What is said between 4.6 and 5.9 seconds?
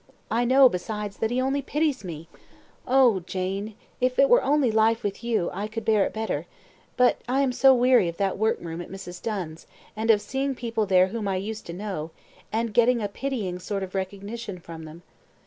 life with you I could